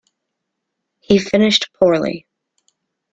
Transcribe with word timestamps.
He 1.01 1.19
finished 1.19 1.69
poorly. 1.73 2.25